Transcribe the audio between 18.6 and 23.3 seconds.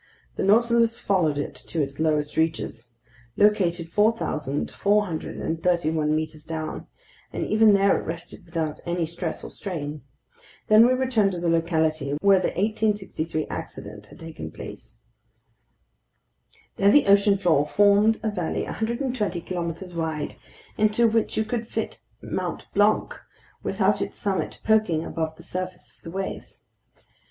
120 kilometers wide, into which you could fit Mt. Blanc